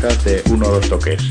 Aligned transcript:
dos 0.00 0.88
toques. 0.88 1.22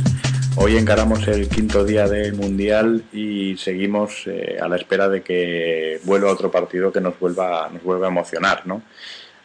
Hoy 0.55 0.77
encaramos 0.77 1.27
el 1.27 1.49
quinto 1.49 1.83
día 1.83 2.07
del 2.07 2.33
Mundial 2.33 3.03
y 3.11 3.57
seguimos 3.57 4.27
eh, 4.27 4.59
a 4.61 4.67
la 4.67 4.75
espera 4.75 5.09
de 5.09 5.23
que 5.23 5.99
vuelva 6.03 6.31
otro 6.31 6.51
partido 6.51 6.91
que 6.91 7.01
nos 7.01 7.19
vuelva, 7.19 7.67
nos 7.73 7.81
vuelva 7.81 8.05
a 8.05 8.09
emocionar. 8.11 8.67
¿no? 8.67 8.83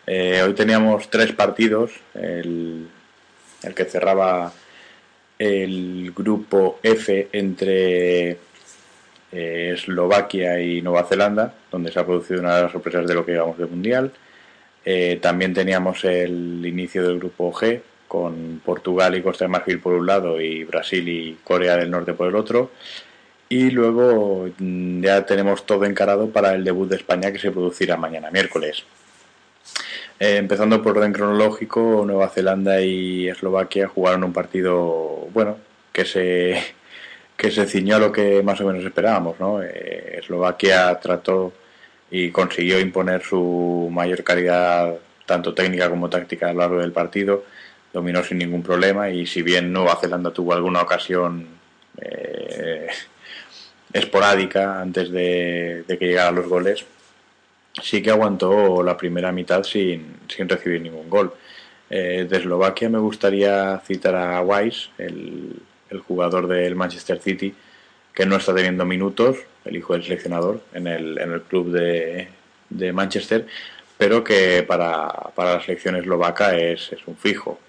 Eh, 0.07 0.43
hoy 0.45 0.53
teníamos 0.53 1.09
tres 1.09 1.33
partidos, 1.33 1.93
el, 2.13 2.87
el, 3.63 3.75
que 3.75 3.85
cerraba 3.87 4.53
el 5.39 6.13
grupo 6.15 6.79
F 6.83 7.29
entre 7.33 8.31
eh, 9.33 9.73
Eslovaquia 9.75 10.61
y 10.61 10.83
Nueva 10.83 11.05
Zelanda, 11.05 11.55
donde 11.71 11.91
se 11.91 11.99
ha 11.99 12.05
producido 12.05 12.41
una 12.41 12.57
de 12.57 12.63
las 12.65 12.73
sorpresas 12.73 13.07
de 13.07 13.15
lo 13.15 13.25
que 13.25 13.33
llevamos 13.33 13.57
de 13.57 13.67
Mundial. 13.67 14.13
también 15.23 15.55
teníamos 15.55 16.05
el 16.05 16.61
inicio 16.67 17.03
del 17.09 17.19
grupo 17.19 17.51
G, 17.53 17.81
con 18.15 18.61
Portugal 18.65 19.17
y 19.17 19.23
Costa 19.23 19.45
de 19.45 19.49
Marfil 19.49 19.81
por 19.81 19.93
un 19.95 20.07
lado 20.07 20.41
y 20.41 20.63
Brasil 20.63 21.09
y 21.09 21.37
Corea 21.43 21.77
del 21.77 21.91
Norte 21.91 22.15
por 22.15 22.29
el 22.29 22.37
otro. 22.37 22.71
Y 23.49 23.71
luego 23.71 24.49
mm, 24.57 25.03
ya 25.03 25.27
tenemos 25.27 25.67
todo 25.67 25.85
encarado 25.85 26.29
para 26.31 26.55
el 26.55 26.63
debut 26.63 26.89
de 26.89 26.95
España 26.95 27.33
que 27.33 27.41
se 27.41 27.51
producirá 27.51 27.97
mañana 27.97 28.31
miércoles. 28.31 28.85
Eh, 30.21 30.37
empezando 30.37 30.81
por 30.81 30.97
orden 30.97 31.13
cronológico, 31.13 32.05
Nueva 32.07 32.29
Zelanda 32.29 32.81
y 32.83 33.29
Eslovaquia 33.29 33.89
jugaron 33.89 34.23
un 34.23 34.33
partido, 34.33 35.27
bueno, 35.33 35.59
que 35.93 36.05
se, 36.05 36.63
que 37.37 37.51
se 37.51 37.67
ciñó 37.67 37.97
a 37.97 37.99
lo 37.99 38.13
que 38.13 38.45
más 38.45 38.61
o 38.61 38.67
menos 38.67 38.85
esperábamos. 38.85 39.41
¿no? 39.41 39.61
Eh, 39.61 40.19
Eslovaquia 40.21 41.01
trató 41.01 41.53
y 42.13 42.31
consiguió 42.31 42.79
imponer 42.79 43.23
su 43.23 43.89
mayor 43.93 44.23
calidad, 44.23 44.95
tanto 45.27 45.53
técnica 45.53 45.91
como 45.91 46.09
táctica, 46.09 46.51
a 46.51 46.53
lo 46.53 46.61
largo 46.61 46.79
del 46.81 46.93
partido 46.93 47.45
dominó 47.95 48.25
sin 48.25 48.39
ningún 48.39 48.63
problema 48.63 49.09
y 49.09 49.25
si 49.25 49.41
bien 49.41 49.73
Nueva 49.73 49.97
Zelanda 50.01 50.33
tuvo 50.33 50.53
alguna 50.53 50.83
ocasión 50.83 51.47
eh, 51.97 52.89
esporádica 53.93 54.81
antes 54.81 55.13
de, 55.13 55.85
que 55.87 56.05
llegaran 56.05 56.35
los 56.35 56.49
goles, 56.49 56.85
sí 57.81 58.03
que 58.03 58.11
aguantó 58.11 58.83
la 58.83 58.97
primera 58.97 59.31
mitad 59.31 59.63
sin, 59.63 60.17
recibir 60.37 60.81
ningún 60.81 61.09
gol. 61.09 61.33
Eh, 61.89 62.27
de 62.29 62.37
Eslovaquia 62.37 62.91
me 62.91 62.99
gustaría 62.99 63.79
citar 63.87 64.17
a 64.17 64.43
Weiss, 64.43 64.91
el, 64.99 65.63
jugador 66.09 66.49
del 66.49 66.75
Manchester 66.75 67.21
City, 67.21 67.55
que 68.13 68.27
no 68.27 68.35
está 68.35 68.53
teniendo 68.53 68.85
minutos, 68.85 69.37
el 69.65 69.77
hijo 69.77 69.93
del 69.93 70.03
seleccionador, 70.03 70.61
en 70.73 70.89
el, 70.89 71.17
en 71.19 71.31
el 71.31 71.43
club 71.43 71.71
de, 71.71 72.27
de 72.69 72.93
Manchester, 72.93 73.47
pero 73.97 74.25
que 74.25 74.65
para, 74.65 75.09
para 75.37 75.55
la 75.55 75.61
selección 75.61 75.95
eslovaca 75.95 76.57
es, 76.57 76.93
es 76.93 77.07
un 77.07 77.17
fijo 77.17 77.61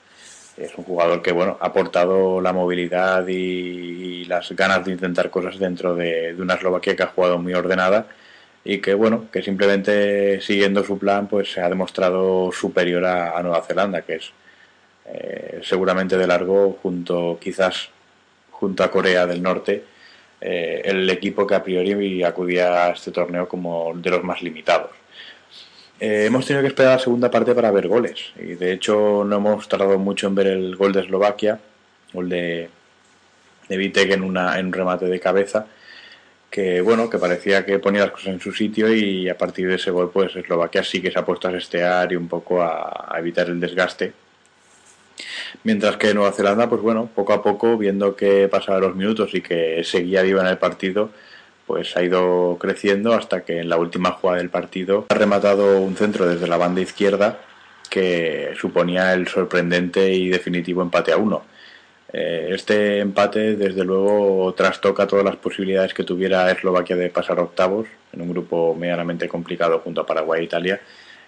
es 0.58 0.76
un 0.78 0.86
jugador 0.86 1.22
que 1.22 1.32
bueno 1.32 1.58
ha 1.60 1.68
aportado 1.68 2.42
la 2.42 2.54
movilidad 2.54 3.28
y, 3.28 4.26
las 4.26 4.52
ganas 4.54 4.84
de 4.84 4.92
intentar 4.92 5.30
cosas 5.30 5.60
dentro 5.60 5.94
de, 5.96 6.36
una 6.40 6.56
Eslovaquia 6.56 6.96
que 6.96 7.04
ha 7.04 7.08
jugado 7.08 7.38
muy 7.38 7.54
ordenada 7.54 8.08
y 8.64 8.80
que 8.80 8.96
bueno 8.96 9.28
que 9.32 9.44
simplemente 9.44 10.42
siguiendo 10.42 10.84
su 10.84 10.98
plan 10.98 11.28
pues 11.28 11.52
se 11.52 11.62
ha 11.62 11.70
demostrado 11.70 12.52
superior 12.52 13.06
a, 13.06 13.42
Nueva 13.44 13.62
Zelanda 13.62 14.02
que 14.02 14.16
es 14.16 14.32
eh, 15.06 15.62
seguramente 15.64 16.18
de 16.18 16.26
largo 16.26 16.80
junto 16.82 17.38
quizás 17.40 17.90
junto 18.50 18.84
a 18.84 18.90
Corea 18.90 19.28
del 19.28 19.44
Norte 19.44 19.84
eh, 20.42 20.82
el 20.86 21.08
equipo 21.10 21.46
que 21.46 21.56
a 21.56 21.64
priori 21.64 22.24
acudía 22.24 22.86
a 22.86 22.92
este 22.92 23.12
torneo 23.12 23.48
como 23.48 23.94
de 23.96 24.10
los 24.10 24.24
más 24.24 24.42
limitados 24.42 24.92
eh, 26.00 26.26
hemos 26.26 26.46
tenido 26.46 26.62
que 26.62 26.68
esperar 26.70 26.94
la 26.94 27.04
segunda 27.04 27.32
parte 27.32 27.56
para 27.56 27.72
ver 27.72 27.88
goles. 27.88 28.34
Y 28.38 28.56
de 28.56 28.74
hecho 28.74 29.24
no 29.26 29.38
hemos 29.38 29.68
tardado 29.68 29.98
mucho 29.98 30.28
en 30.28 30.36
ver 30.36 30.48
el 30.48 30.76
gol 30.76 30.94
de 30.94 31.02
Eslovaquia, 31.02 31.60
gol 32.14 32.30
de, 32.30 32.70
de 33.70 33.78
Vitek 33.78 34.12
en, 34.12 34.24
una, 34.24 34.60
en 34.60 34.68
un 34.68 34.74
remate 34.74 35.06
de 35.06 35.20
cabeza, 35.20 35.68
que 36.50 36.82
bueno, 36.82 37.10
que 37.10 37.18
parecía 37.18 37.66
que 37.66 37.80
ponía 37.80 38.02
las 38.02 38.12
cosas 38.12 38.28
en 38.28 38.40
su 38.40 38.52
sitio 38.52 38.94
y 38.94 39.28
a 39.30 39.38
partir 39.38 39.68
de 39.68 39.76
ese 39.76 39.92
gol 39.92 40.12
pues 40.12 40.36
Eslovaquia 40.36 40.84
sí 40.84 41.02
que 41.02 41.12
se 41.12 41.20
ha 41.20 41.26
puesto 41.26 41.48
a 41.48 41.52
sestear 41.52 42.12
y 42.12 42.16
un 42.16 42.28
poco 42.28 42.62
a, 42.62 43.14
a 43.14 43.20
evitar 43.20 43.48
el 43.48 43.60
desgaste. 43.60 44.14
Mientras 45.64 45.98
que 45.98 46.14
Nueva 46.14 46.34
Zelanda, 46.34 46.70
pues 46.70 46.82
bueno, 46.82 47.10
poco 47.14 47.34
a 47.34 47.42
poco, 47.42 47.78
viendo 47.78 48.16
que 48.16 48.48
pasaban 48.50 48.82
los 48.82 48.96
minutos 48.96 49.34
y 49.34 49.42
que 49.42 49.82
seguía 49.84 50.22
viva 50.22 50.42
en 50.42 50.48
el 50.48 50.58
partido, 50.58 51.10
pues 51.66 51.96
ha 51.98 52.04
ido 52.04 52.58
creciendo 52.60 53.14
hasta 53.14 53.44
que 53.44 53.60
en 53.60 53.70
la 53.70 53.78
última 53.78 54.12
jugada 54.12 54.40
del 54.40 54.50
partido 54.50 55.06
ha 55.10 55.14
rematado 55.14 55.80
un 55.80 55.96
centro 55.96 56.28
desde 56.28 56.48
la 56.48 56.58
banda 56.58 56.82
izquierda 56.82 57.40
que 57.90 58.54
suponía 58.60 59.14
el 59.14 59.28
sorprendente 59.28 60.12
y 60.12 60.30
definitivo 60.30 60.82
empate 60.82 61.12
a 61.12 61.18
uno. 61.18 61.44
Eh, 62.12 62.50
este 62.52 63.00
empate, 63.00 63.56
desde 63.56 63.84
luego, 63.84 64.54
trastoca 64.54 65.08
todas 65.08 65.26
las 65.26 65.36
posibilidades 65.36 65.94
que 65.94 66.04
tuviera 66.04 66.52
Eslovaquia 66.52 66.96
de 66.96 67.10
pasar 67.10 67.40
octavos 67.40 67.88
en 68.14 68.22
un 68.22 68.30
grupo 68.30 68.76
medianamente 68.76 69.28
complicado 69.28 69.80
junto 69.80 70.02
a 70.02 70.06
Paraguay 70.06 70.42
e 70.42 70.46
Italia. 70.46 70.82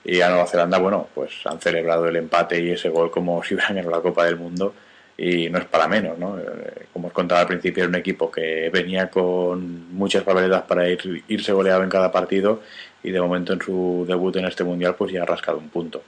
Y 0.04 0.22
a 0.22 0.30
Nueva 0.30 0.48
Zelanda, 0.48 0.78
bueno, 0.78 1.08
pues 1.14 1.32
han 1.46 1.60
celebrado 1.60 2.08
el 2.08 2.16
empate 2.16 2.62
y 2.62 2.72
ese 2.72 2.90
gol 2.90 3.12
como 3.12 3.44
si 3.44 3.56
hubieran 3.56 3.76
ganado 3.76 3.96
la 3.96 4.02
Copa 4.02 4.26
del 4.26 4.38
Mundo 4.38 4.74
y 5.18 5.50
no 5.50 5.58
es 5.58 5.66
para 5.66 5.88
menos, 5.88 6.18
¿no? 6.20 6.38
Eh, 6.38 6.86
como 6.94 7.08
os 7.08 7.14
contaba 7.14 7.42
al 7.42 7.48
principio, 7.48 7.84
era 7.84 7.90
un 7.90 7.96
equipo 7.96 8.30
que 8.30 8.70
venía 8.70 9.10
con 9.10 9.92
muchas 9.94 10.24
probabilidades 10.24 10.66
para 10.68 10.88
ir, 10.88 11.24
irse 11.28 11.52
goleado 11.52 11.84
en 11.84 11.90
cada 11.90 12.12
partido 12.12 12.62
y 13.02 13.10
de 13.10 13.20
momento 13.20 13.54
en 13.54 13.62
su 13.62 14.06
debut 14.08 14.36
en 14.36 14.46
este 14.46 14.64
mundial 14.64 14.96
pues 14.96 15.12
ya 15.12 15.24
ha 15.24 15.26
rascado 15.26 15.58
un 15.58 15.70
punto. 15.70 16.04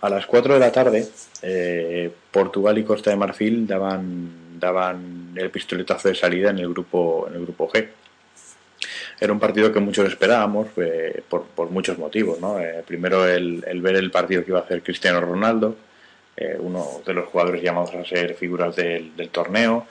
A 0.00 0.08
las 0.08 0.26
4 0.26 0.54
de 0.54 0.60
la 0.60 0.70
tarde, 0.70 1.08
eh, 1.42 2.12
Portugal 2.30 2.78
y 2.78 2.84
Costa 2.84 3.10
de 3.10 3.16
Marfil 3.16 3.66
daban, 3.66 4.60
daban 4.60 5.32
el 5.34 5.50
pistoletazo 5.50 6.08
de 6.08 6.14
salida 6.14 6.50
en 6.50 6.60
el 6.60 6.68
grupo, 6.68 7.26
en 7.28 7.34
el 7.34 7.42
grupo 7.42 7.68
G. 7.68 7.88
Era 9.18 9.32
un 9.32 9.40
partido 9.40 9.72
que 9.72 9.80
muchos 9.80 10.06
esperábamos 10.06 10.68
eh, 10.76 11.22
por, 11.28 11.44
por, 11.46 11.70
muchos 11.70 11.98
motivos. 11.98 12.38
¿no? 12.38 12.58
primero 12.86 13.26
el, 13.26 13.64
el 13.66 13.80
ver 13.80 13.96
el 13.96 14.10
partido 14.12 14.44
que 14.44 14.50
iba 14.50 14.60
a 14.60 14.62
hacer 14.62 14.82
Cristiano 14.82 15.20
Ronaldo, 15.20 15.74
eh, 16.38 16.54
uno 16.58 17.00
de 17.06 17.14
los 17.14 17.28
jugadores 17.28 17.62
llamados 17.62 17.94
a 17.94 18.04
ser 18.04 18.34
figuras 18.34 18.76
del, 18.76 19.30
torneo, 19.32 19.86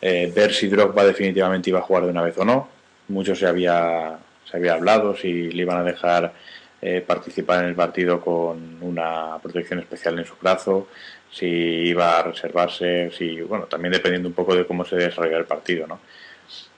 eh, 0.00 0.32
ver 0.34 0.54
si 0.54 0.66
Drogba 0.66 1.04
definitivamente 1.04 1.68
iba 1.68 1.80
a 1.80 1.82
jugar 1.82 2.04
de 2.04 2.10
una 2.10 2.22
vez 2.22 2.38
o 2.38 2.44
no. 2.44 2.68
Mucho 3.08 3.34
se 3.34 3.46
había, 3.46 4.18
se 4.50 4.56
había 4.56 4.74
hablado 4.74 5.14
si 5.14 5.50
le 5.50 5.62
iban 5.62 5.76
a 5.76 5.84
dejar 5.84 6.32
eh, 6.80 7.04
participar 7.06 7.64
en 7.64 7.70
el 7.70 7.74
partido 7.74 8.18
con 8.22 8.82
una 8.82 9.38
protección 9.42 9.80
especial 9.80 10.18
en 10.18 10.24
su 10.24 10.34
brazo, 10.40 10.88
si 11.30 11.46
iba 11.46 12.18
a 12.18 12.22
reservarse, 12.22 13.10
si, 13.10 13.42
bueno, 13.42 13.66
también 13.66 13.92
dependiendo 13.92 14.28
un 14.28 14.34
poco 14.34 14.54
de 14.56 14.66
cómo 14.66 14.86
se 14.86 14.96
desarrolla 14.96 15.36
el 15.36 15.44
partido, 15.44 15.86
¿no? 15.86 16.00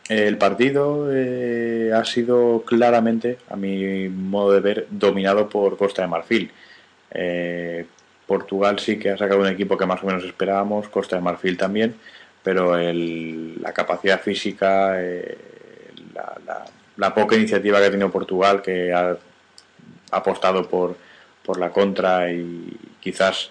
El 0.08 0.36
partido 0.36 1.08
ha 1.94 2.04
sido 2.04 2.64
claramente, 2.66 3.38
a 3.48 3.56
mi 3.56 4.08
modo 4.08 4.52
de 4.52 4.60
ver, 4.60 4.86
dominado 4.90 5.48
por 5.48 5.76
Costa 5.76 6.02
de 6.02 6.08
Marfil. 6.08 6.50
Portugal 8.32 8.78
sí 8.78 8.98
que 8.98 9.10
ha 9.10 9.18
sacado 9.18 9.40
un 9.40 9.46
equipo 9.46 9.76
que 9.76 9.84
más 9.84 10.02
o 10.02 10.06
menos 10.06 10.24
esperábamos, 10.24 10.88
Costa 10.88 11.16
de 11.16 11.22
Marfil 11.22 11.58
también, 11.58 11.96
pero 12.42 12.78
la 12.78 13.72
capacidad 13.74 14.18
física, 14.22 14.94
eh, 14.98 15.36
la, 16.96 17.14
poca 17.14 17.36
iniciativa 17.36 17.78
que 17.78 17.84
ha 17.84 17.90
tenido 17.90 18.10
Portugal, 18.10 18.62
que 18.62 18.90
ha, 18.90 19.18
apostado 20.12 20.66
por, 20.66 20.96
por, 21.44 21.58
la 21.58 21.68
contra 21.68 22.32
y 22.32 22.74
quizás 23.00 23.50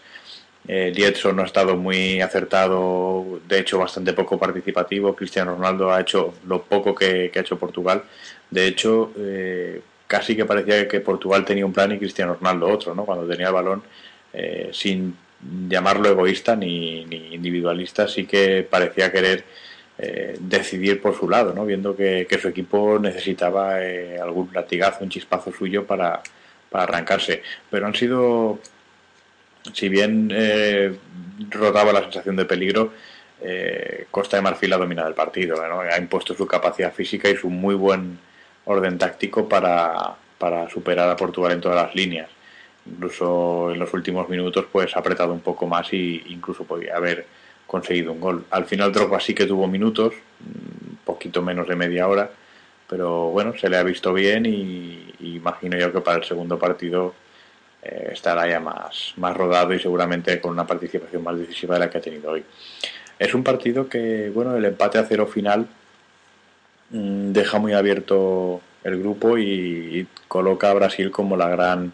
eh, 0.68 1.14
no 1.32 1.44
ha 1.44 1.46
estado 1.46 1.76
muy 1.78 2.20
acertado, 2.20 3.40
de 3.48 3.60
hecho 3.60 3.78
bastante 3.78 4.14
poco 4.14 4.40
participativo, 4.40 5.16
Cristiano 5.16 5.54
Ronaldo 5.58 5.94
ha 5.94 6.02
hecho 6.02 6.34
lo 6.48 6.64
poco 6.64 6.96
que, 6.96 7.32
ha 7.36 7.40
hecho 7.40 7.60
Portugal, 7.60 8.02
de 8.50 8.66
hecho 8.66 9.12
eh, 9.16 9.80
casi 10.08 10.36
que 10.36 10.46
parecía 10.46 10.88
que 10.88 11.02
Portugal 11.02 11.46
tenía 11.46 11.68
un 11.68 11.74
plan 11.74 11.92
y 11.92 12.00
Cristiano 12.00 12.34
Ronaldo 12.34 12.68
otro, 12.68 12.96
¿no? 12.96 13.06
cuando 13.06 13.28
tenía 13.28 13.50
el 13.50 13.54
balón 13.54 13.84
eh, 14.34 14.70
sin 14.74 15.16
llamarlo 15.68 16.10
egoísta 16.10 16.56
ni, 16.56 17.02
individualista, 17.02 18.08
sí 18.08 18.26
que 18.26 18.66
parecía 18.70 19.12
querer 19.12 19.44
eh, 19.98 20.38
decidir 20.40 21.02
por 21.02 21.18
su 21.18 21.30
lado, 21.30 21.54
¿no? 21.54 21.66
viendo 21.66 21.96
que, 21.96 22.28
su 22.42 22.48
equipo 22.48 22.98
necesitaba 23.00 23.84
eh, 23.84 24.20
algún 24.20 24.50
latigazo, 24.54 25.04
un 25.04 25.10
chispazo 25.10 25.52
suyo 25.52 25.86
para, 25.86 26.22
arrancarse. 26.72 27.44
Pero 27.70 27.88
han 27.88 27.96
sido, 27.96 28.60
si 29.74 29.90
bien 29.90 30.30
rotaba 31.50 31.92
la 31.92 32.04
sensación 32.04 32.38
de 32.38 32.46
peligro, 32.46 32.94
Costa 34.10 34.38
de 34.38 34.44
Marfil 34.44 34.72
ha 34.72 34.78
dominado 34.78 35.10
el 35.10 35.14
partido, 35.14 35.58
ha 35.62 35.98
impuesto 35.98 36.34
su 36.34 36.48
capacidad 36.48 36.94
física 36.94 37.30
y 37.30 37.36
su 37.36 37.50
muy 37.50 37.76
buen 37.76 38.20
orden 38.64 38.98
táctico 38.98 39.50
para 39.50 40.16
superar 40.70 41.10
a 41.10 41.18
Portugal 41.18 41.52
en 41.52 41.60
todas 41.62 41.88
las 41.88 41.94
líneas 41.94 42.30
incluso 42.86 43.72
en 43.72 43.80
los 43.80 43.94
últimos 43.94 44.28
minutos 44.30 44.66
pues 44.72 44.96
ha 44.96 45.00
apretado 45.00 45.34
un 45.34 45.42
poco 45.42 45.68
más 45.68 45.92
y 45.94 46.24
incluso 46.28 46.64
podía 46.64 46.96
haber 46.98 47.26
conseguido 47.68 48.12
un 48.12 48.20
gol. 48.20 48.46
Al 48.52 48.66
final 48.66 48.92
Drogba 48.92 49.20
sí 49.20 49.34
que 49.34 49.46
tuvo 49.46 49.68
minutos, 49.68 50.14
un 50.46 50.98
poquito 51.06 51.42
menos 51.42 51.68
de 51.68 51.76
media 51.76 52.08
hora, 52.08 52.30
pero 52.90 53.30
bueno, 53.30 53.54
se 53.58 53.70
le 53.70 53.78
ha 53.78 53.84
visto 53.84 54.14
bien 54.14 54.46
y, 54.46 55.14
imagino 55.22 55.78
yo 55.78 55.94
que 55.94 56.02
para 56.02 56.18
el 56.18 56.24
segundo 56.24 56.60
partido 56.60 57.14
eh, 57.82 58.10
estará 58.12 58.48
ya 58.48 58.60
más, 58.60 59.14
más 59.18 59.36
rodado 59.38 59.74
y 59.74 59.80
seguramente 59.80 60.42
con 60.42 60.52
una 60.52 60.68
participación 60.68 61.24
más 61.24 61.38
decisiva 61.38 61.76
de 61.76 61.80
la 61.80 61.90
que 61.90 62.00
ha 62.00 62.02
tenido 62.02 62.32
hoy. 62.32 62.44
Es 63.18 63.34
un 63.34 63.44
partido 63.44 63.88
que, 63.88 64.30
bueno, 64.34 64.56
el 64.56 64.66
empate 64.66 64.98
a 64.98 65.06
cero 65.06 65.28
final 65.28 65.68
mm, 66.90 67.32
deja 67.32 67.60
muy 67.60 67.74
abierto 67.74 68.62
el 68.84 69.00
grupo 69.00 69.38
y, 69.38 70.08
coloca 70.28 70.70
a 70.70 70.74
Brasil 70.74 71.12
como 71.12 71.36
la 71.36 71.50
gran 71.50 71.92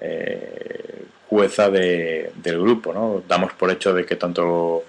eh, 0.00 1.04
jueza 1.28 1.70
del 1.70 2.60
grupo. 2.60 2.92
¿no? 2.92 3.22
Damos 3.26 3.52
por 3.54 3.70
hecho 3.70 3.92
de 3.92 4.04
que 4.04 4.16
tanto 4.16 4.84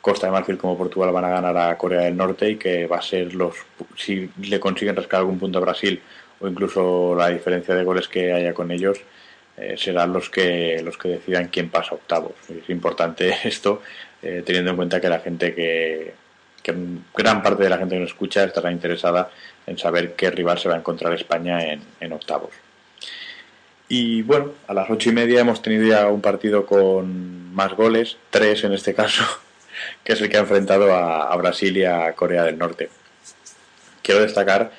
Costa 0.00 0.26
de 0.26 0.32
Marfil 0.32 0.56
como 0.56 0.78
Portugal 0.78 1.12
van 1.12 1.26
a 1.26 1.30
ganar 1.30 1.56
a 1.56 1.76
Corea 1.76 2.02
del 2.02 2.16
Norte 2.16 2.50
y 2.50 2.56
que 2.56 2.86
va 2.86 2.98
a 2.98 3.02
ser 3.02 3.34
los 3.34 3.54
si 3.96 4.30
le 4.40 4.58
consiguen 4.58 4.96
rascar 4.96 5.20
algún 5.20 5.38
punto 5.38 5.58
a 5.58 5.62
Brasil 5.62 6.00
o 6.40 6.48
incluso 6.48 7.14
la 7.14 7.28
diferencia 7.28 7.74
de 7.74 7.84
goles 7.84 8.08
que 8.08 8.32
haya 8.32 8.54
con 8.54 8.70
ellos 8.70 8.98
eh, 9.56 9.76
serán 9.76 10.12
los 10.12 10.30
que 10.30 10.80
los 10.82 10.96
que 10.96 11.08
decidan 11.10 11.48
quién 11.48 11.68
pasa 11.68 11.94
octavos. 11.94 12.32
Es 12.48 12.68
importante 12.70 13.34
esto, 13.44 13.82
eh, 14.22 14.42
teniendo 14.44 14.70
en 14.70 14.76
cuenta 14.76 15.00
que 15.00 15.08
la 15.08 15.20
gente 15.20 15.54
que, 15.54 16.14
gran 17.14 17.42
parte 17.42 17.64
de 17.64 17.68
la 17.68 17.78
gente 17.78 17.96
que 17.96 18.00
nos 18.00 18.10
escucha 18.10 18.44
estará 18.44 18.70
interesada 18.70 19.30
en 19.66 19.76
saber 19.76 20.14
qué 20.14 20.30
rival 20.30 20.58
se 20.58 20.68
va 20.68 20.76
a 20.76 20.78
encontrar 20.78 21.12
España 21.14 21.58
en, 22.00 22.12
octavos. 22.12 22.50
Y 23.90 24.22
bueno, 24.22 24.52
a 24.68 24.72
las 24.72 24.88
ocho 24.88 25.10
y 25.10 25.12
media 25.12 25.40
hemos 25.40 25.60
tenido 25.60 25.84
ya 25.84 26.06
un 26.06 26.22
partido 26.22 26.64
con 26.64 27.52
más 27.52 27.74
goles, 27.74 28.16
tres 28.30 28.64
en 28.64 28.72
este 28.72 28.94
caso, 28.94 29.24
que 30.04 30.14
es 30.14 30.20
el 30.22 30.30
que 30.30 30.38
ha 30.38 30.40
enfrentado 30.40 30.94
a 30.94 31.36
Brasil 31.36 31.76
y 31.76 31.84
a 31.84 32.14
Corea 32.14 32.44
del 32.44 32.56
Norte. 32.56 32.88
Quiero 34.02 34.22
destacar 34.22 34.70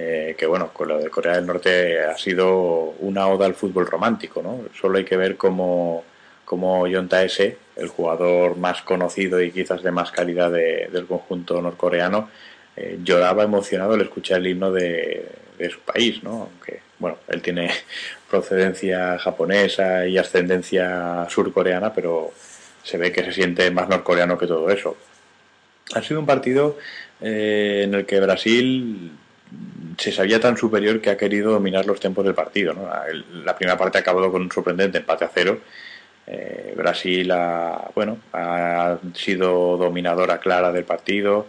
eh, 0.00 0.36
que 0.38 0.46
bueno, 0.46 0.72
con 0.72 0.86
lo 0.86 0.98
de 0.98 1.10
Corea 1.10 1.34
del 1.34 1.46
Norte 1.46 2.04
ha 2.04 2.16
sido 2.16 2.94
una 3.00 3.26
oda 3.26 3.46
al 3.46 3.54
fútbol 3.54 3.86
romántico, 3.86 4.42
¿no? 4.42 4.60
Solo 4.78 4.98
hay 4.98 5.04
que 5.04 5.16
ver 5.16 5.36
cómo, 5.36 6.04
cómo 6.44 6.82
John 6.82 7.08
el 7.10 7.88
jugador 7.88 8.56
más 8.56 8.82
conocido 8.82 9.42
y 9.42 9.50
quizás 9.50 9.82
de 9.82 9.90
más 9.90 10.12
calidad 10.12 10.52
del 10.52 11.06
conjunto 11.06 11.60
norcoreano, 11.62 12.28
eh, 12.76 13.00
lloraba 13.02 13.42
emocionado 13.42 13.94
al 13.94 14.02
escuchar 14.02 14.38
el 14.38 14.48
himno 14.48 14.70
de, 14.70 15.26
su 15.68 15.80
país, 15.80 16.22
¿no? 16.22 16.42
Aunque, 16.42 16.80
bueno, 16.98 17.18
él 17.28 17.42
tiene 17.42 17.70
procedencia 18.30 19.18
japonesa 19.18 20.06
y 20.06 20.18
ascendencia 20.18 21.26
surcoreana, 21.28 21.92
pero 21.92 22.32
se 22.82 22.98
ve 22.98 23.12
que 23.12 23.24
se 23.24 23.32
siente 23.32 23.70
más 23.70 23.88
norcoreano 23.88 24.38
que 24.38 24.46
todo 24.46 24.70
eso. 24.70 24.96
Ha 25.94 26.02
sido 26.02 26.20
un 26.20 26.26
partido 26.26 26.78
eh, 27.20 27.82
en 27.84 27.94
el 27.94 28.06
que 28.06 28.20
Brasil 28.20 29.12
se 29.96 30.12
sabía 30.12 30.40
tan 30.40 30.56
superior 30.56 31.00
que 31.00 31.10
ha 31.10 31.16
querido 31.16 31.52
dominar 31.52 31.86
los 31.86 31.98
tiempos 31.98 32.24
del 32.24 32.34
partido. 32.34 32.74
La 33.44 33.56
primera 33.56 33.78
parte 33.78 33.98
ha 33.98 34.00
acabado 34.02 34.30
con 34.30 34.42
un 34.42 34.52
sorprendente 34.52 34.98
empate 34.98 35.24
a 35.24 35.30
cero. 35.32 35.60
Eh, 36.26 36.74
Brasil 36.76 37.30
ha, 37.32 37.90
bueno, 37.94 38.18
ha 38.32 38.98
sido 39.14 39.76
dominadora 39.78 40.38
clara 40.38 40.70
del 40.70 40.84
partido 40.84 41.46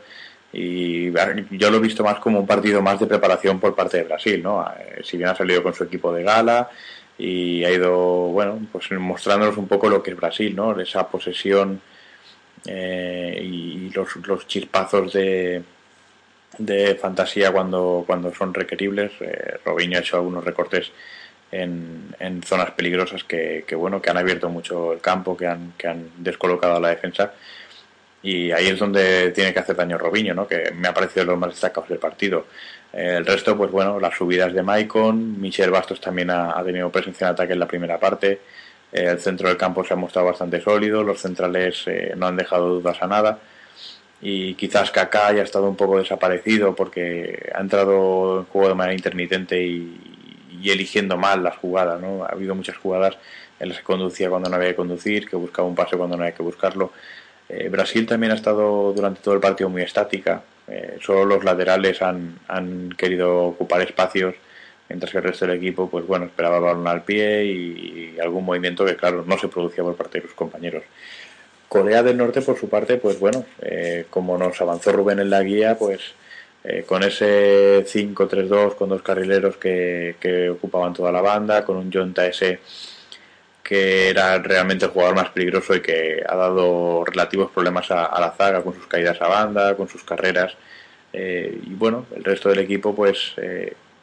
y 0.51 1.11
yo 1.11 1.69
lo 1.69 1.77
he 1.77 1.81
visto 1.81 2.03
más 2.03 2.19
como 2.19 2.39
un 2.39 2.47
partido 2.47 2.81
más 2.81 2.99
de 2.99 3.05
preparación 3.05 3.59
por 3.59 3.75
parte 3.75 3.97
de 3.97 4.03
Brasil. 4.03 4.41
¿no? 4.41 4.65
Eh, 4.79 5.01
si 5.03 5.17
bien 5.17 5.29
ha 5.29 5.35
salido 5.35 5.61
con 5.61 5.73
su 5.73 5.83
equipo 5.83 6.13
de 6.13 6.23
gala 6.23 6.69
y 7.17 7.63
ha 7.63 7.71
ido 7.71 7.95
bueno, 8.29 8.59
pues 8.71 8.91
mostrándonos 8.91 9.57
un 9.57 9.67
poco 9.67 9.89
lo 9.89 10.01
que 10.01 10.11
es 10.11 10.17
Brasil, 10.17 10.55
¿no? 10.55 10.79
esa 10.79 11.07
posesión 11.07 11.81
eh, 12.65 13.39
y 13.43 13.89
los, 13.91 14.15
los 14.25 14.47
chispazos 14.47 15.13
de 15.13 15.61
de 16.59 16.95
fantasía 16.95 17.51
cuando, 17.51 18.03
cuando 18.05 18.33
son 18.33 18.53
requeribles. 18.53 19.11
Eh, 19.21 19.57
Robinho 19.65 19.97
ha 19.97 20.01
hecho 20.01 20.17
algunos 20.17 20.43
recortes 20.43 20.91
en, 21.51 22.15
en 22.19 22.43
zonas 22.43 22.71
peligrosas 22.71 23.23
que, 23.23 23.63
bueno 23.75 24.01
que 24.01 24.09
han 24.09 24.17
abierto 24.17 24.49
mucho 24.49 24.93
el 24.93 25.01
campo, 25.01 25.35
que 25.35 25.47
han, 25.47 25.73
que 25.77 25.87
han 25.87 26.09
descolocado 26.17 26.75
a 26.75 26.79
la 26.79 26.89
defensa. 26.89 27.33
Y 28.21 28.51
ahí 28.51 28.67
es 28.67 28.79
donde 28.79 29.31
tiene 29.31 29.53
que 29.53 29.59
hacer 29.59 29.75
daño 29.75 29.97
Robinho, 29.97 30.33
¿no? 30.33 30.47
que 30.47 30.71
me 30.71 30.87
ha 30.87 30.93
parecido 30.93 31.25
los 31.25 31.37
más 31.37 31.51
destacados 31.51 31.89
del 31.89 31.99
partido. 31.99 32.47
Eh, 32.91 33.15
el 33.17 33.25
resto, 33.25 33.55
pues 33.55 33.71
bueno, 33.71 33.99
las 33.99 34.15
subidas 34.15 34.53
de 34.53 34.61
Maicon, 34.61 35.39
Michel 35.39 35.71
Bastos 35.71 36.01
también 36.01 36.29
ha, 36.29 36.61
tenido 36.63 36.89
presencia 36.89 37.27
en 37.27 37.33
ataque 37.33 37.53
en 37.53 37.59
la 37.59 37.67
primera 37.67 37.99
parte. 37.99 38.41
Eh, 38.91 39.05
el 39.05 39.19
centro 39.19 39.47
del 39.47 39.57
campo 39.57 39.85
se 39.85 39.93
ha 39.93 39.97
mostrado 39.97 40.27
bastante 40.27 40.59
sólido, 40.59 41.03
los 41.03 41.21
centrales 41.21 41.85
no 42.17 42.27
han 42.27 42.35
dejado 42.35 42.69
dudas 42.69 43.01
a 43.01 43.07
nada 43.07 43.39
y 44.21 44.55
quizás 44.55 44.91
Kaká 44.91 45.27
haya 45.27 45.43
estado 45.43 45.69
un 45.69 45.75
poco 45.75 45.97
desaparecido 45.97 46.75
porque 46.75 47.49
ha 47.55 47.61
entrado 47.61 48.39
en 48.39 48.45
juego 48.45 48.67
de 48.69 48.75
manera 48.75 48.95
intermitente 48.95 49.61
y, 49.61 50.15
eligiendo 50.65 51.15
mal 51.15 51.41
las 51.41 51.55
jugadas. 51.57 52.01
¿no? 52.01 52.25
Ha 52.25 52.29
habido 52.29 52.53
muchas 52.53 52.75
jugadas 52.77 53.17
en 53.59 53.69
las 53.69 53.77
que 53.77 53.83
conducía 53.83 54.29
cuando 54.29 54.49
no 54.49 54.57
había 54.57 54.69
que 54.69 54.75
conducir, 54.75 55.29
que 55.29 55.37
buscaba 55.37 55.67
un 55.67 55.75
pase 55.75 55.95
cuando 55.95 56.17
no 56.17 56.23
había 56.23 56.35
que 56.35 56.43
buscarlo. 56.43 56.91
Eh, 57.49 57.67
Brasil 57.67 58.05
también 58.05 58.31
ha 58.31 58.35
estado 58.35 58.93
durante 58.93 59.21
todo 59.21 59.33
el 59.33 59.39
partido 59.39 59.69
muy 59.69 59.81
estática. 59.81 60.43
Eh, 60.67 60.97
solo 61.01 61.25
los 61.25 61.43
laterales 61.43 61.99
han, 62.01 62.93
querido 62.95 63.47
ocupar 63.47 63.81
espacios, 63.81 64.35
mientras 64.87 65.11
que 65.11 65.17
el 65.17 65.23
resto 65.23 65.47
del 65.47 65.57
equipo, 65.57 65.89
pues 65.89 66.05
bueno, 66.05 66.25
esperaba 66.25 66.59
balón 66.59 66.87
al 66.87 67.03
pie 67.03 67.45
y, 67.45 68.17
algún 68.21 68.45
movimiento 68.45 68.85
que, 68.85 68.95
claro, 68.95 69.23
no 69.25 69.37
se 69.39 69.47
producía 69.47 69.83
por 69.83 69.95
parte 69.95 70.19
de 70.19 70.27
sus 70.27 70.35
compañeros. 70.35 70.83
Corea 71.67 72.03
del 72.03 72.17
Norte, 72.17 72.41
por 72.41 72.57
su 72.57 72.69
parte, 72.69 72.97
pues 72.97 73.19
bueno, 73.19 73.45
eh, 73.61 74.05
como 74.09 74.37
nos 74.37 74.59
avanzó 74.61 74.91
Rubén 74.91 75.19
en 75.19 75.29
la 75.29 75.41
guía, 75.41 75.77
pues 75.77 76.13
con 76.87 77.03
ese 77.03 77.85
5-3-2 77.85 78.75
con 78.75 78.89
dos 78.89 79.01
carrileros 79.01 79.55
que, 79.55 80.49
ocupaban 80.51 80.93
toda 80.93 81.11
la 81.11 81.21
banda, 81.21 81.63
con 81.63 81.77
un 81.77 81.89
John 81.91 82.13
Taese 82.13 82.59
que 83.69 84.09
era 84.09 84.39
realmente 84.39 84.85
el 84.85 84.91
jugador 84.91 85.15
más 85.15 85.29
peligroso 85.29 85.75
y 85.75 85.81
que 85.81 86.23
ha 86.27 86.35
dado 86.35 87.05
relativos 87.05 87.51
problemas 87.51 87.91
a, 87.91 88.19
la 88.19 88.31
zaga 88.31 88.63
con 88.63 88.73
sus 88.73 88.87
caídas 88.87 89.21
a 89.21 89.27
banda, 89.27 89.77
con 89.77 89.87
sus 89.87 90.03
carreras. 90.03 90.55
Eh, 91.13 91.61
y 91.67 91.75
bueno, 91.75 92.07
el 92.15 92.23
resto 92.23 92.49
del 92.49 92.59
equipo, 92.59 92.95
pues 92.95 93.35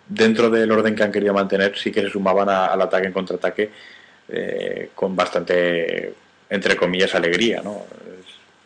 dentro 0.08 0.50
del 0.50 0.70
orden 0.70 0.94
que 0.94 1.02
han 1.02 1.10
querido 1.10 1.34
mantener, 1.34 1.76
sí 1.76 1.90
que 1.90 2.02
se 2.02 2.10
sumaban 2.10 2.48
al 2.48 2.80
ataque 2.80 3.08
en 3.08 3.12
contraataque 3.12 3.70
con 4.94 5.16
bastante 5.16 6.14
entre 6.50 6.76
comillas, 6.76 7.14
alegría, 7.14 7.62
¿no? 7.62 7.84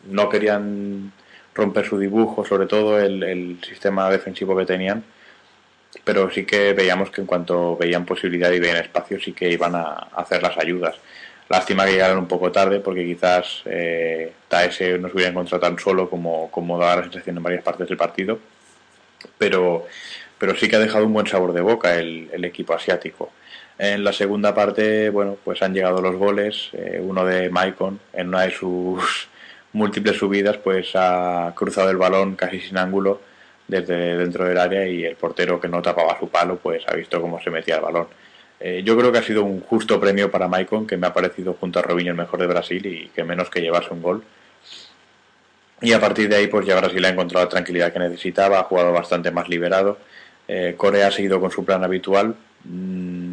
No 0.09 0.29
querían 0.29 1.11
romper 1.53 1.85
su 1.85 1.99
dibujo, 1.99 2.45
sobre 2.45 2.67
todo 2.67 2.99
el, 2.99 3.59
sistema 3.67 4.09
defensivo 4.09 4.55
que 4.55 4.65
tenían, 4.65 5.03
pero 6.03 6.31
sí 6.31 6.45
que 6.45 6.73
veíamos 6.73 7.11
que 7.11 7.21
en 7.21 7.27
cuanto 7.27 7.77
veían 7.77 8.05
posibilidad 8.05 8.51
y 8.51 8.59
veían 8.59 8.77
espacio, 8.77 9.19
sí 9.19 9.33
que 9.33 9.49
iban 9.49 9.75
a 9.75 10.07
hacer 10.15 10.41
las 10.41 10.57
ayudas. 10.57 10.95
Lástima 11.49 11.85
que 11.85 11.91
llegaron 11.91 12.17
un 12.17 12.27
poco 12.27 12.51
tarde, 12.51 12.79
porque 12.79 13.05
quizás 13.05 13.61
eh, 13.65 14.31
Taese 14.47 14.97
no 14.97 15.09
se 15.09 15.15
hubiera 15.15 15.31
encontrado 15.31 15.59
tan 15.59 15.77
solo 15.77 16.09
como, 16.09 16.49
como 16.49 16.79
daba 16.79 16.97
la 16.97 17.03
sensación 17.03 17.37
en 17.37 17.43
varias 17.43 17.63
partes 17.63 17.89
del 17.89 17.97
partido, 17.97 18.39
pero, 19.37 19.85
pero 20.37 20.55
sí 20.55 20.69
que 20.69 20.77
ha 20.77 20.79
dejado 20.79 21.05
un 21.05 21.13
buen 21.13 21.27
sabor 21.27 21.53
de 21.53 21.61
boca 21.61 21.95
el, 21.95 22.43
equipo 22.45 22.73
asiático. 22.73 23.31
En 23.77 24.03
la 24.03 24.13
segunda 24.13 24.55
parte, 24.55 25.09
bueno, 25.09 25.37
pues 25.43 25.61
han 25.61 25.73
llegado 25.73 26.01
los 26.01 26.15
goles. 26.15 26.69
Eh, 26.73 27.01
uno 27.03 27.25
de 27.25 27.49
Maicon, 27.49 27.99
en 28.13 28.29
una 28.29 28.43
de 28.43 28.51
sus 28.51 29.27
múltiples 29.73 30.17
subidas, 30.17 30.57
pues 30.57 30.91
ha 30.95 31.53
cruzado 31.55 31.89
el 31.89 31.97
balón 31.97 32.35
casi 32.35 32.61
sin 32.61 32.77
ángulo 32.77 33.19
desde 33.71 34.17
dentro 34.17 34.43
del 34.45 34.57
área 34.57 34.85
y 34.85 35.05
el 35.05 35.15
portero 35.15 35.57
que 35.57 35.69
no 35.69 35.81
tapaba 35.81 36.19
su 36.19 36.27
palo, 36.27 36.57
pues 36.57 36.83
ha 36.87 36.93
visto 36.93 37.21
cómo 37.21 37.41
se 37.41 37.49
metía 37.49 37.75
el 37.75 37.81
balón. 37.81 38.07
Eh, 38.59 38.81
yo 38.83 38.97
creo 38.97 39.13
que 39.13 39.19
ha 39.19 39.23
sido 39.23 39.45
un 39.45 39.61
justo 39.61 39.97
premio 39.97 40.29
para 40.29 40.49
Maicon, 40.49 40.85
que 40.85 40.97
me 40.97 41.07
ha 41.07 41.13
parecido 41.13 41.53
junto 41.53 41.79
a 41.79 41.81
Robinho 41.81 42.11
el 42.11 42.17
mejor 42.17 42.41
de 42.41 42.47
Brasil 42.47 42.85
y 42.85 43.07
que 43.07 43.23
menos 43.23 43.49
que 43.49 43.61
llevarse 43.61 43.93
un 43.93 44.01
gol. 44.01 44.23
Y 45.81 45.93
a 45.93 46.01
partir 46.01 46.27
de 46.27 46.35
ahí, 46.35 46.47
pues 46.47 46.67
ya 46.67 46.75
Brasil 46.75 47.03
ha 47.05 47.09
encontrado 47.09 47.45
la 47.45 47.49
tranquilidad 47.49 47.93
que 47.93 47.99
necesitaba, 47.99 48.59
ha 48.59 48.63
jugado 48.63 48.91
bastante 48.91 49.31
más 49.31 49.47
liberado. 49.47 49.97
Eh, 50.49 50.73
Corea 50.75 51.07
ha 51.07 51.11
seguido 51.11 51.39
con 51.39 51.49
su 51.49 51.63
plan 51.63 51.81
habitual. 51.81 52.35
Mm, 52.65 53.30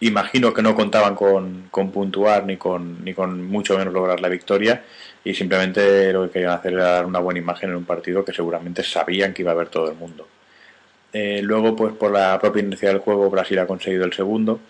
imagino 0.00 0.52
que 0.54 0.62
no 0.62 0.74
contaban 0.74 1.14
con, 1.14 1.68
con, 1.70 1.90
puntuar 1.90 2.46
ni 2.46 2.56
con, 2.56 3.04
ni 3.04 3.14
con 3.14 3.46
mucho 3.46 3.76
menos 3.76 3.92
lograr 3.92 4.20
la 4.20 4.28
victoria 4.28 4.82
y 5.24 5.34
simplemente 5.34 6.12
lo 6.12 6.24
que 6.24 6.30
querían 6.30 6.52
hacer 6.52 6.72
era 6.72 6.92
dar 6.92 7.06
una 7.06 7.18
buena 7.18 7.40
imagen 7.40 7.70
en 7.70 7.76
un 7.76 7.84
partido 7.84 8.24
que 8.24 8.32
seguramente 8.32 8.82
sabían 8.82 9.34
que 9.34 9.42
iba 9.42 9.52
a 9.52 9.56
ver 9.56 9.68
todo 9.68 9.90
el 9.90 9.96
mundo. 9.96 10.26
Eh, 11.12 11.40
luego, 11.42 11.76
pues 11.76 11.92
por 11.94 12.12
la 12.12 12.38
propia 12.40 12.62
inercia 12.62 12.88
del 12.88 12.98
juego, 12.98 13.28
Brasil 13.30 13.58
ha 13.58 13.66
conseguido 13.66 14.04
el 14.04 14.12
segundo. 14.12 14.60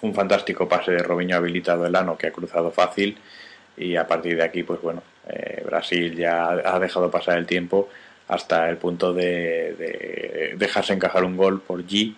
Un 0.00 0.14
fantástico 0.14 0.68
pase 0.68 0.92
de 0.92 0.98
Robinho 0.98 1.36
habilitado 1.36 1.86
el 1.86 1.94
ano 1.94 2.16
que 2.16 2.28
ha 2.28 2.32
cruzado 2.32 2.70
fácil 2.70 3.18
y 3.76 3.94
a 3.96 4.06
partir 4.06 4.36
de 4.36 4.44
aquí, 4.44 4.62
pues 4.64 4.80
bueno, 4.80 5.02
eh, 5.28 5.62
Brasil 5.64 6.16
ya 6.16 6.48
ha 6.48 6.78
dejado 6.80 7.10
pasar 7.10 7.38
el 7.38 7.46
tiempo 7.46 7.88
hasta 8.26 8.68
el 8.68 8.76
punto 8.78 9.12
de, 9.12 9.74
de 9.74 10.54
dejarse 10.56 10.92
encajar 10.92 11.24
un 11.24 11.36
gol 11.36 11.60
por 11.60 11.84
G 11.84 12.14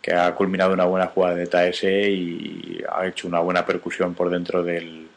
que 0.00 0.14
ha 0.14 0.34
culminado 0.34 0.72
una 0.72 0.84
buena 0.84 1.06
jugada 1.06 1.34
de 1.34 1.46
Taese 1.46 2.10
y 2.10 2.82
ha 2.90 3.06
hecho 3.06 3.28
una 3.28 3.40
buena 3.40 3.66
percusión 3.66 4.14
por 4.14 4.30
dentro 4.30 4.62
del, 4.62 5.08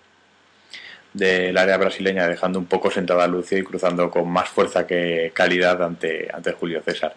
del 1.13 1.57
área 1.57 1.77
brasileña, 1.77 2.27
dejando 2.27 2.59
un 2.59 2.65
poco 2.65 2.91
sentada 2.91 3.23
a 3.23 3.27
Lucio 3.27 3.57
y 3.57 3.63
cruzando 3.63 4.09
con 4.09 4.29
más 4.29 4.49
fuerza 4.49 4.85
que 4.85 5.31
calidad 5.33 5.81
ante, 5.81 6.27
ante 6.33 6.51
Julio 6.53 6.81
César. 6.83 7.15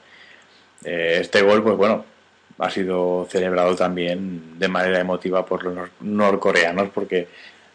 Eh, 0.84 1.18
este 1.20 1.42
gol, 1.42 1.62
pues 1.62 1.76
bueno, 1.76 2.04
ha 2.58 2.70
sido 2.70 3.26
celebrado 3.30 3.74
también 3.74 4.58
de 4.58 4.68
manera 4.68 5.00
emotiva 5.00 5.44
por 5.44 5.64
los 5.64 5.88
norcoreanos 6.00 6.90
porque 6.90 7.28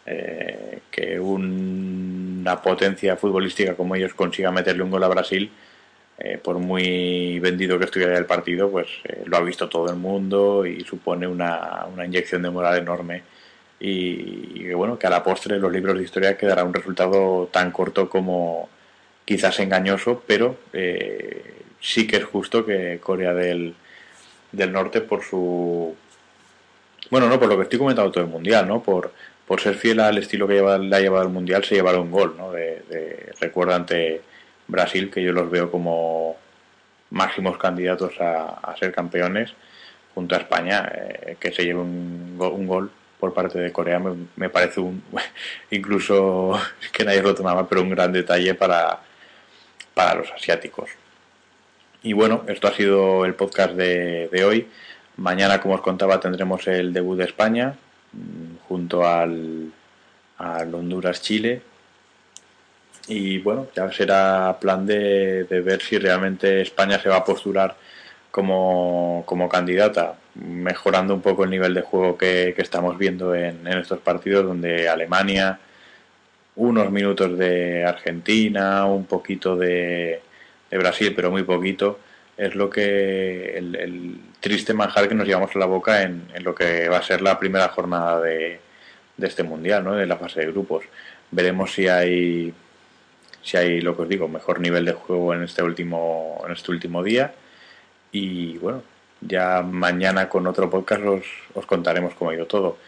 eh, 0.06 0.80
que 0.90 1.20
una 1.20 2.60
potencia 2.60 3.16
futbolística 3.16 3.74
como 3.74 3.94
ellos 3.94 4.14
consiga 4.14 4.50
meterle 4.50 4.82
un 4.82 4.90
gol 4.90 5.04
a 5.04 5.08
Brasil, 5.08 5.50
eh, 6.24 6.38
por 6.38 6.58
muy 6.58 7.40
vendido 7.40 7.78
que 7.78 7.86
estuviera 7.86 8.16
el 8.16 8.26
partido, 8.26 8.70
pues 8.70 8.86
eh, 9.04 9.22
lo 9.26 9.36
ha 9.36 9.40
visto 9.40 9.68
todo 9.68 9.90
el 9.90 9.96
mundo 9.96 10.64
y 10.64 10.84
supone 10.84 11.26
una, 11.26 11.86
una 11.92 12.06
inyección 12.06 12.42
de 12.42 12.50
moral 12.50 12.78
enorme. 12.78 13.22
Y, 13.80 14.72
bueno, 14.74 14.96
que 14.96 15.08
a 15.08 15.10
la 15.10 15.24
postre 15.24 15.58
los 15.58 15.72
libros 15.72 15.98
de 15.98 16.04
historia 16.04 16.36
quedará 16.38 16.62
un 16.62 16.72
resultado 16.72 17.48
tan 17.52 17.72
corto 17.72 18.08
como 18.08 18.68
quizás 19.24 19.58
engañoso, 19.58 20.22
pero 20.24 20.56
sí 21.80 22.06
que 22.06 22.18
es 22.18 22.24
justo 22.24 22.64
que 22.64 23.00
Corea 23.02 23.34
del, 23.34 23.74
del 24.52 24.72
Norte 24.72 25.00
por 25.00 25.24
su... 25.24 25.96
Bueno, 27.10 27.28
no, 27.28 27.40
por 27.40 27.48
lo 27.48 27.56
que 27.56 27.64
estoy 27.64 27.80
comentando 27.80 28.12
todo 28.12 28.22
el 28.22 28.30
Mundial, 28.30 28.68
¿no? 28.68 28.82
Por, 28.82 29.12
por 29.46 29.60
ser 29.60 29.74
fiel 29.74 29.98
al 29.98 30.16
estilo 30.16 30.46
que 30.46 30.54
lleva, 30.54 30.78
le 30.78 30.94
ha 30.94 31.00
llevado 31.00 31.24
el 31.24 31.32
Mundial, 31.32 31.64
se 31.64 31.74
llevará 31.74 31.98
un 31.98 32.12
gol, 32.12 32.36
¿no? 32.38 32.52
De, 32.52 32.82
de, 32.88 33.32
recuerda 33.40 33.74
ante 33.74 34.22
Brasil, 34.68 35.10
que 35.10 35.22
yo 35.22 35.32
los 35.32 35.50
veo 35.50 35.70
como 35.70 36.36
máximos 37.10 37.58
candidatos 37.58 38.14
a, 38.20 38.74
ser 38.78 38.92
campeones, 38.92 39.52
junto 40.14 40.34
a 40.34 40.38
España, 40.38 40.90
eh, 40.94 41.36
que 41.38 41.52
se 41.52 41.64
lleve 41.64 41.80
un, 41.80 42.36
gol 42.36 42.90
por 43.20 43.34
parte 43.34 43.58
de 43.58 43.72
Corea, 43.72 44.00
me, 44.36 44.48
parece 44.48 44.80
un, 44.80 45.02
incluso 45.70 46.58
que 46.92 47.04
nadie 47.04 47.22
lo 47.22 47.34
tomaba, 47.34 47.68
pero 47.68 47.82
un 47.82 47.90
gran 47.90 48.12
detalle 48.12 48.54
para, 48.54 49.00
para 49.94 50.14
los 50.14 50.30
asiáticos. 50.32 50.90
Y 52.02 52.14
bueno, 52.14 52.44
esto 52.48 52.66
ha 52.66 52.74
sido 52.74 53.24
el 53.24 53.34
podcast 53.34 53.74
de, 53.74 54.44
hoy. 54.44 54.68
Mañana, 55.16 55.60
como 55.60 55.74
os 55.74 55.82
contaba, 55.82 56.18
tendremos 56.18 56.66
el 56.66 56.92
debut 56.92 57.16
de 57.16 57.24
España 57.24 57.76
mm, 58.12 58.66
junto 58.66 59.06
al, 59.06 59.70
al 60.38 60.74
Honduras-Chile. 60.74 61.62
Y 63.08 63.38
bueno, 63.38 63.68
ya 63.74 63.90
será 63.92 64.56
plan 64.60 64.86
de, 64.86 65.44
de, 65.44 65.60
ver 65.60 65.82
si 65.82 65.98
realmente 65.98 66.62
España 66.62 67.00
se 67.00 67.08
va 67.08 67.16
a 67.16 67.24
postular 67.24 67.76
como, 68.30 69.24
como 69.26 69.48
candidata, 69.48 70.16
mejorando 70.34 71.14
un 71.14 71.20
poco 71.20 71.44
el 71.44 71.50
nivel 71.50 71.74
de 71.74 71.82
juego 71.82 72.16
que, 72.16 72.52
que 72.54 72.62
estamos 72.62 72.96
viendo 72.98 73.34
en, 73.34 73.66
en, 73.66 73.78
estos 73.78 73.98
partidos, 74.00 74.46
donde 74.46 74.88
Alemania, 74.88 75.58
unos 76.56 76.90
minutos 76.90 77.36
de 77.38 77.84
Argentina, 77.84 78.86
un 78.86 79.06
poquito 79.06 79.56
de, 79.56 80.20
de 80.70 80.78
Brasil, 80.78 81.12
pero 81.14 81.30
muy 81.30 81.42
poquito, 81.42 81.98
es 82.36 82.54
lo 82.54 82.70
que 82.70 83.58
el, 83.58 83.76
el, 83.76 84.20
triste 84.40 84.74
manjar 84.74 85.08
que 85.08 85.14
nos 85.14 85.26
llevamos 85.26 85.54
a 85.54 85.58
la 85.58 85.66
boca 85.66 86.02
en, 86.02 86.24
en, 86.34 86.42
lo 86.44 86.54
que 86.54 86.88
va 86.88 86.98
a 86.98 87.02
ser 87.02 87.22
la 87.22 87.38
primera 87.38 87.68
jornada 87.68 88.20
de, 88.20 88.60
de 89.16 89.26
este 89.26 89.42
mundial, 89.42 89.84
¿no? 89.84 89.94
de 89.94 90.06
la 90.06 90.16
fase 90.16 90.40
de 90.40 90.46
grupos. 90.52 90.84
Veremos 91.30 91.72
si 91.72 91.88
hay 91.88 92.52
si 93.42 93.56
hay 93.56 93.80
lo 93.80 93.96
que 93.96 94.02
os 94.02 94.08
digo 94.08 94.28
mejor 94.28 94.60
nivel 94.60 94.84
de 94.84 94.92
juego 94.92 95.34
en 95.34 95.42
este 95.42 95.62
último 95.62 96.42
en 96.46 96.52
este 96.52 96.70
último 96.70 97.02
día 97.02 97.34
y 98.12 98.58
bueno 98.58 98.82
ya 99.20 99.62
mañana 99.62 100.28
con 100.28 100.46
otro 100.46 100.70
podcast 100.70 101.04
os, 101.04 101.24
os 101.54 101.66
contaremos 101.66 102.14
cómo 102.14 102.30
ha 102.30 102.34
ido 102.34 102.46
todo. 102.46 102.78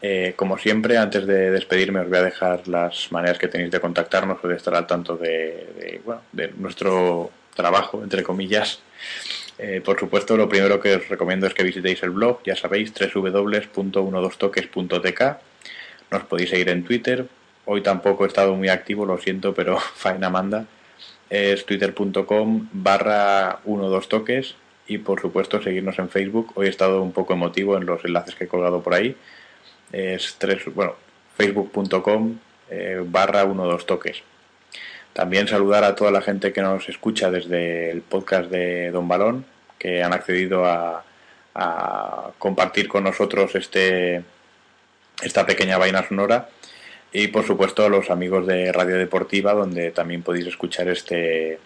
Eh, 0.00 0.34
como 0.36 0.58
siempre, 0.58 0.96
antes 0.96 1.26
de 1.26 1.50
despedirme, 1.50 1.98
os 2.00 2.08
voy 2.08 2.18
a 2.18 2.22
dejar 2.22 2.68
las 2.68 3.10
maneras 3.10 3.36
que 3.38 3.48
tenéis 3.48 3.72
de 3.72 3.80
contactarnos 3.80 4.38
o 4.42 4.48
de 4.48 4.56
estar 4.56 4.74
al 4.74 4.86
tanto 4.86 5.16
de, 5.16 6.00
bueno, 6.04 6.22
de 6.32 6.52
nuestro 6.56 7.30
trabajo, 7.54 8.02
entre 8.02 8.22
comillas. 8.22 8.80
Eh, 9.58 9.80
por 9.84 9.98
supuesto, 9.98 10.36
lo 10.36 10.48
primero 10.48 10.80
que 10.80 10.94
os 10.96 11.08
recomiendo 11.08 11.48
es 11.48 11.54
que 11.54 11.64
visitéis 11.64 12.02
el 12.04 12.10
blog, 12.10 12.40
ya 12.44 12.54
sabéis, 12.54 12.92
www.12toques.tk. 12.94 15.22
Nos 16.12 16.22
podéis 16.24 16.50
seguir 16.50 16.68
en 16.68 16.84
Twitter. 16.84 17.26
Hoy 17.70 17.82
tampoco 17.82 18.24
he 18.24 18.28
estado 18.28 18.54
muy 18.54 18.68
activo, 18.68 19.04
lo 19.04 19.18
siento, 19.18 19.54
pero 19.54 19.78
faena 19.94 20.30
manda. 20.30 20.64
Es 21.30 21.66
twitter.com 21.66 22.68
barra 22.72 23.60
12 23.64 24.08
toques 24.08 24.54
y 24.86 24.98
por 24.98 25.20
supuesto 25.20 25.60
seguirnos 25.62 25.98
en 25.98 26.08
Facebook. 26.08 26.52
Hoy 26.54 26.66
he 26.66 26.70
estado 26.70 27.02
un 27.02 27.12
poco 27.12 27.34
emotivo 27.34 27.76
en 27.76 27.84
los 27.84 28.02
enlaces 28.04 28.34
que 28.34 28.44
he 28.44 28.48
colgado 28.48 28.82
por 28.82 28.94
ahí 28.94 29.14
es 29.92 30.36
tres, 30.38 30.62
bueno, 30.74 30.94
facebook.com 31.36 32.38
eh, 32.70 33.02
barra 33.04 33.44
12 33.44 33.84
toques. 33.86 34.22
También 35.12 35.48
saludar 35.48 35.84
a 35.84 35.94
toda 35.94 36.10
la 36.10 36.20
gente 36.20 36.52
que 36.52 36.62
nos 36.62 36.88
escucha 36.88 37.30
desde 37.30 37.90
el 37.90 38.02
podcast 38.02 38.50
de 38.50 38.90
Don 38.90 39.08
Balón, 39.08 39.44
que 39.78 40.02
han 40.02 40.12
accedido 40.12 40.64
a, 40.64 41.04
a 41.54 42.30
compartir 42.38 42.88
con 42.88 43.04
nosotros 43.04 43.54
este, 43.54 44.22
esta 45.22 45.44
pequeña 45.46 45.78
vaina 45.78 46.06
sonora. 46.06 46.48
Y 47.12 47.28
por 47.28 47.46
supuesto 47.46 47.88
los 47.88 48.10
amigos 48.10 48.46
de 48.46 48.70
Radio 48.72 48.96
Deportiva, 48.96 49.54
donde 49.54 49.90
también 49.90 50.22
podéis 50.22 50.46
escuchar 50.46 50.88
este, 50.88 51.58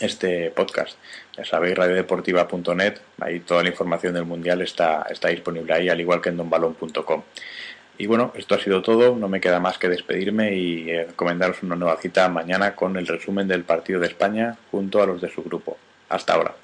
este 0.00 0.50
podcast. 0.50 0.98
Ya 1.36 1.44
sabéis, 1.44 1.76
radiodeportiva.net, 1.76 2.98
ahí 3.20 3.40
toda 3.40 3.62
la 3.62 3.70
información 3.70 4.14
del 4.14 4.24
Mundial 4.24 4.60
está, 4.60 5.06
está 5.10 5.28
disponible 5.28 5.72
ahí, 5.72 5.88
al 5.88 6.00
igual 6.00 6.20
que 6.20 6.28
en 6.28 6.36
donbalón.com. 6.36 7.22
Y 7.96 8.06
bueno, 8.06 8.32
esto 8.36 8.54
ha 8.54 8.60
sido 8.60 8.80
todo, 8.80 9.16
no 9.16 9.28
me 9.28 9.40
queda 9.40 9.58
más 9.58 9.76
que 9.78 9.88
despedirme 9.88 10.54
y 10.54 10.90
eh, 10.90 11.06
recomendaros 11.06 11.62
una 11.64 11.74
nueva 11.74 11.96
cita 11.96 12.28
mañana 12.28 12.76
con 12.76 12.96
el 12.96 13.06
resumen 13.06 13.48
del 13.48 13.64
partido 13.64 13.98
de 13.98 14.06
España 14.06 14.56
junto 14.70 15.02
a 15.02 15.06
los 15.06 15.20
de 15.20 15.30
su 15.30 15.42
grupo. 15.42 15.76
Hasta 16.08 16.34
ahora. 16.34 16.54